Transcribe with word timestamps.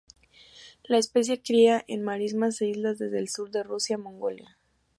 La 0.83 0.97
especie 0.97 1.43
cría 1.43 1.85
en 1.87 2.01
marismas 2.03 2.59
e 2.63 2.67
islas 2.69 2.97
desde 2.97 3.19
el 3.19 3.29
sur 3.29 3.51
de 3.51 3.61
Rusia 3.61 3.97
a 3.97 3.99
Mongolia. 3.99 4.57